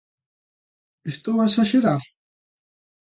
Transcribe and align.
Estou 1.11 1.35
a 1.39 1.45
esaxerar? 1.49 2.01